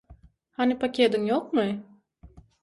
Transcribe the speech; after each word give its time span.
Hany 0.61 0.73
pakediň 0.83 1.29
ýokmy? 1.29 1.67